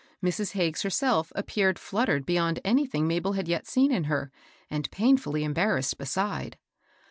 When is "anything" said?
2.65-3.07